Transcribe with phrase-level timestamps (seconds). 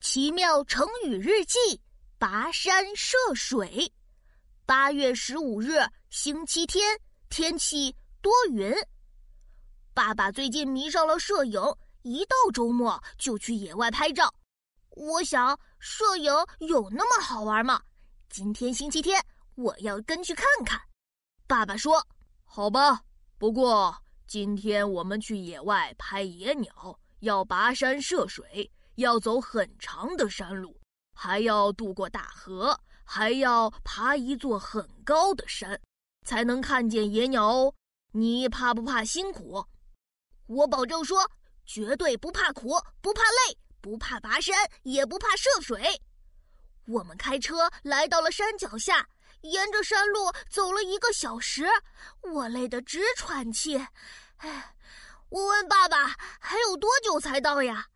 [0.00, 1.58] 奇妙成语日记：
[2.18, 3.92] 跋山涉水。
[4.64, 8.72] 八月十五日，星期天，天气多云。
[9.92, 11.60] 爸爸最近迷上了摄影，
[12.00, 14.34] 一到周末就去野外拍照。
[14.88, 17.82] 我想，摄影有那么好玩吗？
[18.30, 19.22] 今天星期天，
[19.54, 20.80] 我要跟去看看。
[21.46, 22.02] 爸爸说
[22.42, 23.02] ：“好吧，
[23.36, 23.94] 不过
[24.26, 30.78] 今天我们去野外拍野鸟，要跋山涉水。”要走很长的山路，
[31.14, 35.80] 还要渡过大河，还要爬一座很高的山，
[36.26, 37.74] 才能看见野鸟哦。
[38.12, 39.64] 你怕不怕辛苦？
[40.46, 41.30] 我保证说，
[41.64, 46.02] 绝对不怕苦，不怕累，不怕跋山，也不怕涉水。
[46.86, 49.08] 我们开车来到了山脚下，
[49.42, 51.68] 沿着山路走了一个小时，
[52.22, 53.76] 我累得直喘气。
[54.38, 54.74] 哎，
[55.28, 57.86] 我问爸爸，还有多久才到呀？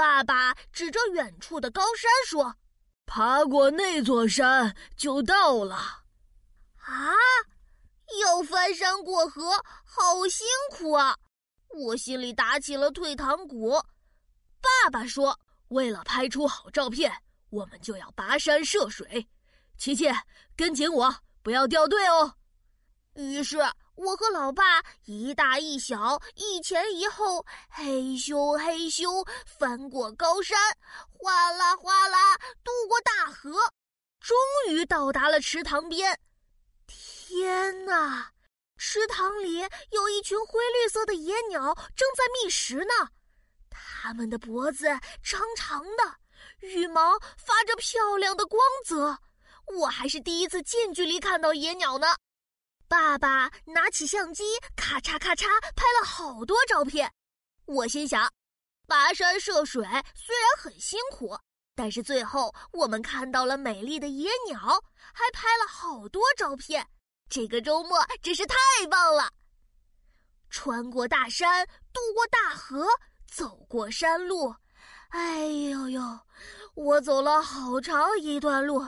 [0.00, 2.56] 爸爸指着远处的高山说
[3.04, 5.76] ：“爬过那座山就到了。”
[6.80, 7.12] 啊，
[8.18, 11.14] 要翻山过河，好辛苦啊！
[11.68, 13.72] 我心里打起了退堂鼓。
[14.62, 17.12] 爸爸说：“为了拍出好照片，
[17.50, 19.28] 我们就要跋山涉水。”
[19.76, 20.06] 琪琪，
[20.56, 22.36] 跟紧我，不要掉队哦。
[23.16, 23.58] 于是。
[24.00, 30.58] 我和老爸一大一小，一前一后，嘿咻嘿咻，翻过高山，
[31.12, 32.34] 哗啦哗啦，
[32.64, 33.60] 渡过大河，
[34.18, 34.34] 终
[34.68, 36.18] 于到达了池塘边。
[36.86, 38.32] 天哪！
[38.78, 39.58] 池塘里
[39.90, 43.10] 有一群灰绿色的野鸟正在觅食呢，
[43.68, 44.86] 它们的脖子
[45.22, 46.16] 长长的，
[46.60, 49.18] 羽毛发着漂亮的光泽。
[49.78, 52.06] 我还是第一次近距离看到野鸟呢。
[52.90, 54.42] 爸爸拿起相机，
[54.74, 55.46] 咔嚓咔嚓
[55.76, 57.08] 拍了好多照片。
[57.64, 58.28] 我心想，
[58.88, 59.84] 跋山涉水
[60.16, 61.38] 虽然很辛苦，
[61.76, 64.58] 但是最后我们看到了美丽的野鸟，
[65.14, 66.84] 还拍了好多照片。
[67.28, 68.56] 这个周末真是太
[68.90, 69.30] 棒了！
[70.50, 72.88] 穿过大山，渡过大河，
[73.32, 74.52] 走过山路，
[75.10, 76.02] 哎呦呦，
[76.74, 78.80] 我走了好长一段路，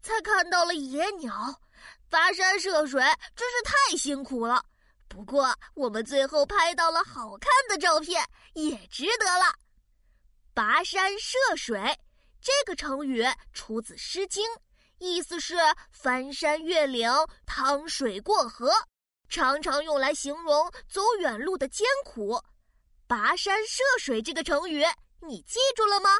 [0.00, 1.60] 才看到了野鸟。
[2.10, 3.02] 跋山涉水
[3.36, 4.64] 真是太辛苦了，
[5.08, 8.24] 不过我们最后拍到了好看的照片，
[8.54, 9.54] 也值得了。
[10.54, 11.78] 跋山涉水
[12.40, 14.44] 这个成语出自《诗经》，
[14.98, 15.54] 意思是
[15.92, 17.10] 翻山越岭、
[17.46, 18.72] 趟水过河，
[19.28, 22.42] 常常用来形容走远路的艰苦。
[23.06, 24.84] 跋山涉水这个成语，
[25.20, 26.10] 你记住了吗？